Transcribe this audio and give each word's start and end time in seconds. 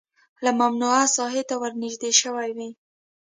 لکه 0.45 0.57
ممنوعه 0.61 1.05
ساحې 1.17 1.43
ته 1.49 1.55
ورنژدې 1.61 2.11
شوی 2.21 2.49
وي 2.57 2.69